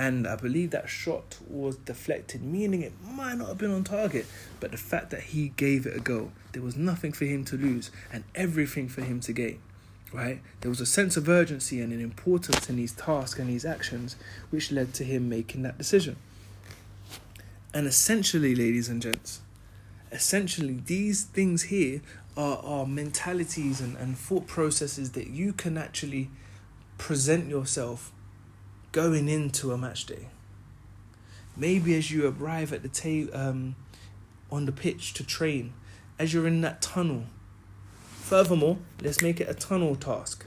And 0.00 0.26
I 0.26 0.34
believe 0.34 0.70
that 0.70 0.88
shot 0.88 1.36
was 1.46 1.76
deflected, 1.76 2.42
meaning 2.42 2.80
it 2.80 2.94
might 3.04 3.34
not 3.34 3.48
have 3.48 3.58
been 3.58 3.70
on 3.70 3.84
target. 3.84 4.24
But 4.58 4.70
the 4.70 4.78
fact 4.78 5.10
that 5.10 5.24
he 5.24 5.50
gave 5.50 5.84
it 5.84 5.94
a 5.94 6.00
go, 6.00 6.32
there 6.52 6.62
was 6.62 6.74
nothing 6.74 7.12
for 7.12 7.26
him 7.26 7.44
to 7.44 7.56
lose 7.58 7.90
and 8.10 8.24
everything 8.34 8.88
for 8.88 9.02
him 9.02 9.20
to 9.20 9.34
gain. 9.34 9.60
Right? 10.10 10.40
There 10.62 10.70
was 10.70 10.80
a 10.80 10.86
sense 10.86 11.18
of 11.18 11.28
urgency 11.28 11.82
and 11.82 11.92
an 11.92 12.00
importance 12.00 12.70
in 12.70 12.78
his 12.78 12.92
task 12.92 13.38
and 13.38 13.50
his 13.50 13.66
actions, 13.66 14.16
which 14.48 14.72
led 14.72 14.94
to 14.94 15.04
him 15.04 15.28
making 15.28 15.64
that 15.64 15.76
decision. 15.76 16.16
And 17.74 17.86
essentially, 17.86 18.54
ladies 18.54 18.88
and 18.88 19.02
gents, 19.02 19.42
essentially, 20.10 20.80
these 20.86 21.24
things 21.24 21.64
here 21.64 22.00
are, 22.38 22.56
are 22.64 22.86
mentalities 22.86 23.82
and, 23.82 23.98
and 23.98 24.16
thought 24.16 24.46
processes 24.46 25.12
that 25.12 25.26
you 25.26 25.52
can 25.52 25.76
actually 25.76 26.30
present 26.96 27.50
yourself 27.50 28.12
going 28.92 29.28
into 29.28 29.72
a 29.72 29.78
match 29.78 30.06
day. 30.06 30.28
Maybe 31.56 31.96
as 31.96 32.10
you 32.10 32.26
arrive 32.26 32.72
at 32.72 32.82
the 32.82 32.88
ta- 32.88 33.36
um, 33.38 33.76
on 34.50 34.66
the 34.66 34.72
pitch 34.72 35.14
to 35.14 35.24
train, 35.24 35.72
as 36.18 36.34
you're 36.34 36.46
in 36.46 36.60
that 36.62 36.82
tunnel. 36.82 37.24
Furthermore, 38.02 38.78
let's 39.00 39.22
make 39.22 39.40
it 39.40 39.48
a 39.48 39.54
tunnel 39.54 39.96
task. 39.96 40.46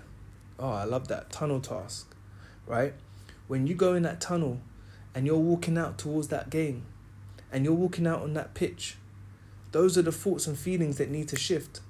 Oh, 0.59 0.71
I 0.71 0.83
love 0.83 1.07
that 1.07 1.31
tunnel 1.31 1.59
task, 1.59 2.15
right? 2.65 2.93
When 3.47 3.67
you 3.67 3.75
go 3.75 3.93
in 3.93 4.03
that 4.03 4.21
tunnel 4.21 4.59
and 5.13 5.25
you're 5.25 5.37
walking 5.37 5.77
out 5.77 5.97
towards 5.97 6.29
that 6.29 6.49
game 6.49 6.85
and 7.51 7.65
you're 7.65 7.73
walking 7.73 8.07
out 8.07 8.21
on 8.21 8.33
that 8.33 8.53
pitch, 8.53 8.97
those 9.71 9.97
are 9.97 10.01
the 10.01 10.11
thoughts 10.11 10.47
and 10.47 10.57
feelings 10.57 10.97
that 10.97 11.09
need 11.09 11.27
to 11.29 11.35
shift. 11.35 11.81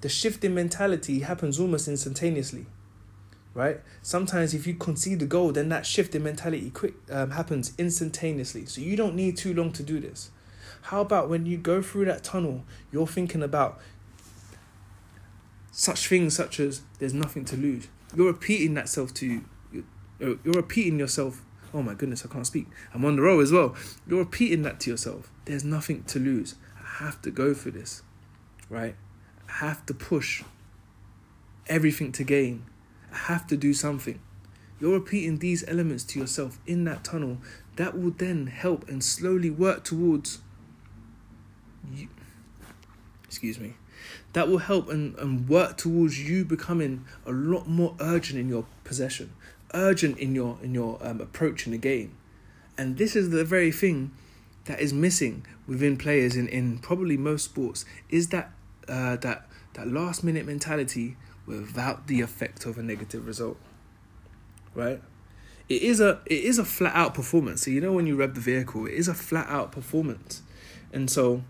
The 0.00 0.08
shift 0.08 0.44
in 0.44 0.54
mentality 0.54 1.20
happens 1.20 1.58
almost 1.58 1.88
instantaneously 1.88 2.66
right? 3.58 3.80
Sometimes 4.02 4.54
if 4.54 4.68
you 4.68 4.74
concede 4.74 5.18
the 5.18 5.26
goal, 5.26 5.50
then 5.50 5.68
that 5.68 5.84
shift 5.84 6.14
in 6.14 6.22
mentality 6.22 6.70
quick 6.70 6.94
um, 7.10 7.32
happens 7.32 7.72
instantaneously. 7.76 8.66
So 8.66 8.80
you 8.80 8.96
don't 8.96 9.16
need 9.16 9.36
too 9.36 9.52
long 9.52 9.72
to 9.72 9.82
do 9.82 9.98
this. 9.98 10.30
How 10.82 11.00
about 11.00 11.28
when 11.28 11.44
you 11.44 11.58
go 11.58 11.82
through 11.82 12.04
that 12.04 12.22
tunnel, 12.22 12.64
you're 12.92 13.08
thinking 13.08 13.42
about 13.42 13.80
such 15.72 16.06
things 16.06 16.36
such 16.36 16.60
as 16.60 16.82
there's 17.00 17.12
nothing 17.12 17.44
to 17.46 17.56
lose. 17.56 17.88
You're 18.14 18.28
repeating 18.28 18.74
that 18.74 18.88
self 18.88 19.12
to 19.14 19.26
you. 19.26 19.44
You're, 20.20 20.38
repeating 20.44 21.00
yourself. 21.00 21.42
Oh 21.74 21.82
my 21.82 21.94
goodness, 21.94 22.24
I 22.24 22.32
can't 22.32 22.46
speak. 22.46 22.68
I'm 22.94 23.04
on 23.04 23.16
the 23.16 23.22
row 23.22 23.40
as 23.40 23.50
well. 23.50 23.74
You're 24.06 24.20
repeating 24.20 24.62
that 24.62 24.78
to 24.80 24.90
yourself. 24.90 25.32
There's 25.46 25.64
nothing 25.64 26.04
to 26.04 26.20
lose. 26.20 26.54
I 26.80 27.02
have 27.02 27.20
to 27.22 27.32
go 27.32 27.54
for 27.54 27.72
this, 27.72 28.02
right? 28.70 28.94
I 29.48 29.66
have 29.66 29.84
to 29.86 29.94
push. 29.94 30.44
Everything 31.66 32.12
to 32.12 32.24
gain 32.24 32.64
I 33.12 33.16
have 33.16 33.46
to 33.48 33.56
do 33.56 33.74
something. 33.74 34.20
You're 34.80 34.94
repeating 34.94 35.38
these 35.38 35.64
elements 35.66 36.04
to 36.04 36.20
yourself 36.20 36.58
in 36.66 36.84
that 36.84 37.04
tunnel. 37.04 37.38
That 37.76 37.98
will 37.98 38.10
then 38.10 38.46
help 38.46 38.88
and 38.88 39.02
slowly 39.02 39.50
work 39.50 39.84
towards 39.84 40.40
you. 41.92 42.08
Excuse 43.24 43.58
me. 43.58 43.74
That 44.32 44.48
will 44.48 44.58
help 44.58 44.88
and, 44.88 45.16
and 45.18 45.48
work 45.48 45.76
towards 45.76 46.28
you 46.28 46.44
becoming 46.44 47.04
a 47.26 47.32
lot 47.32 47.68
more 47.68 47.96
urgent 48.00 48.38
in 48.38 48.48
your 48.48 48.66
possession, 48.84 49.32
urgent 49.74 50.18
in 50.18 50.34
your 50.34 50.58
in 50.62 50.74
your 50.74 50.98
um, 51.02 51.20
approach 51.20 51.66
in 51.66 51.72
the 51.72 51.78
game. 51.78 52.16
And 52.76 52.96
this 52.96 53.16
is 53.16 53.30
the 53.30 53.44
very 53.44 53.72
thing 53.72 54.12
that 54.66 54.80
is 54.80 54.92
missing 54.92 55.44
within 55.66 55.96
players 55.96 56.36
in, 56.36 56.46
in 56.48 56.78
probably 56.78 57.16
most 57.16 57.44
sports 57.44 57.84
is 58.08 58.28
that 58.28 58.52
uh, 58.88 59.16
that 59.16 59.48
that 59.74 59.88
last 59.88 60.22
minute 60.22 60.46
mentality 60.46 61.16
without 61.48 62.06
the 62.06 62.20
effect 62.20 62.66
of 62.66 62.78
a 62.78 62.82
negative 62.82 63.26
result. 63.26 63.56
Right? 64.74 65.02
It 65.68 65.82
is 65.82 66.00
a 66.00 66.20
it 66.26 66.44
is 66.44 66.58
a 66.58 66.64
flat 66.64 66.94
out 66.94 67.14
performance. 67.14 67.62
So 67.64 67.70
you 67.70 67.80
know 67.80 67.92
when 67.92 68.06
you 68.06 68.16
rev 68.16 68.34
the 68.34 68.40
vehicle, 68.40 68.86
it 68.86 68.94
is 68.94 69.08
a 69.08 69.14
flat 69.14 69.48
out 69.48 69.72
performance. 69.72 70.42
And 70.92 71.10
so 71.10 71.42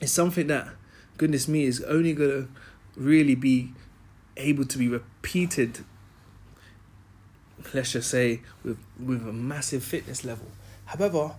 it's 0.00 0.12
something 0.12 0.48
that 0.48 0.68
goodness 1.16 1.46
me 1.46 1.64
is 1.64 1.82
only 1.82 2.14
gonna 2.14 2.48
really 2.96 3.34
be 3.34 3.72
able 4.36 4.64
to 4.64 4.78
be 4.78 4.88
repeated 4.88 5.84
let's 7.74 7.92
just 7.92 8.10
say 8.10 8.40
with 8.64 8.78
with 8.98 9.26
a 9.26 9.32
massive 9.32 9.84
fitness 9.84 10.24
level. 10.24 10.46
However, 10.86 11.34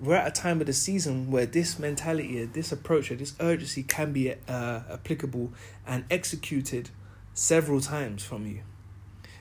we're 0.00 0.16
at 0.16 0.26
a 0.26 0.30
time 0.30 0.60
of 0.60 0.66
the 0.66 0.72
season 0.72 1.30
where 1.30 1.46
this 1.46 1.78
mentality, 1.78 2.44
this 2.46 2.72
approach, 2.72 3.10
this 3.10 3.34
urgency 3.38 3.82
can 3.82 4.12
be 4.12 4.32
uh, 4.32 4.80
applicable 4.90 5.52
and 5.86 6.04
executed 6.10 6.88
several 7.34 7.80
times 7.80 8.24
from 8.24 8.46
you. 8.46 8.62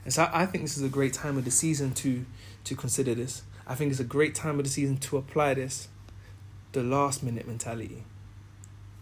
And 0.04 0.14
so 0.14 0.30
I 0.34 0.46
think 0.46 0.64
this 0.66 0.78
is 0.78 0.84
a 0.84 0.90
great 0.90 1.14
time 1.14 1.38
of 1.38 1.46
the 1.46 1.52
season 1.52 1.94
to 1.96 2.26
to 2.66 2.76
consider 2.76 3.16
this. 3.16 3.44
I 3.66 3.76
think 3.76 3.92
it's 3.92 4.00
a 4.00 4.06
great 4.06 4.36
time 4.36 4.60
of 4.60 4.66
the 4.66 4.72
season 4.72 4.98
to 4.98 5.18
apply 5.18 5.54
this, 5.54 5.88
the 6.74 6.84
last 6.84 7.24
minute 7.24 7.48
mentality. 7.48 8.04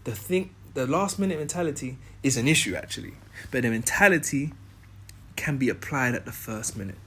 The 0.04 0.12
think 0.12 0.52
the 0.74 0.86
last 0.86 1.18
minute 1.18 1.38
mentality 1.38 1.98
is 2.22 2.36
an 2.36 2.46
issue 2.46 2.76
actually, 2.76 3.14
but 3.50 3.62
the 3.62 3.70
mentality 3.70 4.52
can 5.36 5.56
be 5.56 5.68
applied 5.68 6.14
at 6.14 6.24
the 6.24 6.32
first 6.32 6.76
minute. 6.76 6.98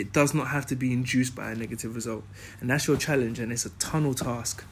It 0.00 0.12
does 0.12 0.32
not 0.32 0.48
have 0.48 0.64
to 0.66 0.76
be 0.76 0.92
induced 0.92 1.34
by 1.34 1.50
a 1.50 1.54
negative 1.54 1.94
result, 1.94 2.24
and 2.60 2.70
that's 2.70 2.88
your 2.88 2.96
challenge. 2.96 3.38
And 3.38 3.52
it's 3.52 3.66
a 3.66 3.70
tunnel 3.70 4.14
task 4.14 4.64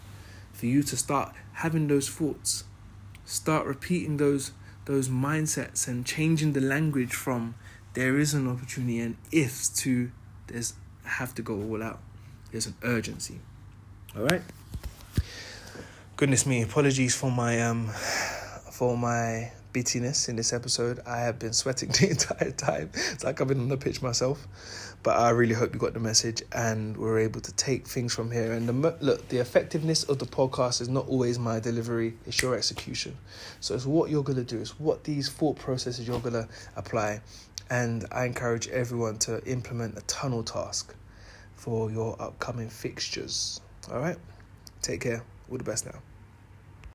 for 0.53 0.67
you 0.67 0.83
to 0.83 0.97
start 0.97 1.35
having 1.53 1.87
those 1.87 2.09
thoughts, 2.09 2.65
start 3.25 3.67
repeating 3.67 4.17
those 4.17 4.53
those 4.87 5.11
mindsets, 5.11 5.87
and 5.87 6.07
changing 6.07 6.55
the 6.55 6.63
language 6.63 7.13
from 7.13 7.55
there 7.93 8.19
is 8.19 8.33
an 8.33 8.49
opportunity 8.49 9.01
and 9.01 9.17
ifs 9.31 9.69
to 9.69 10.11
there's 10.47 10.73
have 11.05 11.35
to 11.35 11.43
go 11.43 11.55
all 11.55 11.83
out. 11.83 12.01
There's 12.51 12.67
an 12.67 12.77
urgency. 12.83 13.41
All 14.17 14.23
right. 14.23 14.43
Goodness 16.17 16.47
me, 16.47 16.63
apologies 16.63 17.15
for 17.15 17.31
my 17.31 17.61
um 17.61 17.89
for 18.73 18.97
my 18.97 19.53
bittiness 19.73 20.29
in 20.29 20.37
this 20.37 20.53
episode. 20.53 21.01
I 21.07 21.19
have 21.19 21.39
been 21.39 21.53
sweating 21.53 21.89
the 22.01 22.11
entire 22.11 22.51
time. 22.53 22.91
It's 23.13 23.25
like 23.25 23.41
I've 23.41 23.49
been 23.49 23.61
on 23.61 23.69
the 23.69 23.77
pitch 23.77 24.03
myself. 24.03 24.47
But 25.03 25.17
I 25.17 25.31
really 25.31 25.55
hope 25.55 25.73
you 25.73 25.79
got 25.79 25.95
the 25.95 26.01
message 26.01 26.43
and 26.53 26.97
we're 26.97 27.21
able 27.21 27.41
to 27.41 27.53
take 27.53 27.87
things 27.87 28.13
from 28.13 28.31
here. 28.31 28.53
And 28.53 28.69
the 28.69 28.97
look, 29.01 29.29
the 29.29 29.39
effectiveness 29.39 30.03
of 30.05 30.19
the 30.19 30.27
podcast 30.27 30.81
is 30.81 30.89
not 30.89 31.07
always 31.07 31.39
my 31.39 31.61
delivery; 31.61 32.15
it's 32.27 32.43
your 32.43 32.57
execution. 32.57 33.17
So 33.61 33.75
it's 33.75 33.87
what 33.87 34.11
you're 34.11 34.25
gonna 34.25 34.43
do. 34.43 34.59
It's 34.59 34.79
what 34.81 35.05
these 35.05 35.29
thought 35.29 35.57
processes 35.57 36.09
you're 36.09 36.21
gonna 36.21 36.49
apply. 36.77 37.21
And 37.71 38.07
I 38.11 38.25
encourage 38.25 38.67
everyone 38.69 39.19
to 39.21 39.45
implement 39.45 39.97
a 39.97 40.01
tunnel 40.03 40.43
task 40.43 40.95
for 41.55 41.91
your 41.91 42.21
upcoming 42.21 42.69
fixtures. 42.69 43.61
All 43.93 44.01
right, 44.01 44.17
take 44.83 45.03
care. 45.03 45.23
All 45.51 45.59
the 45.59 45.65
best 45.65 45.87
now. 45.87 46.01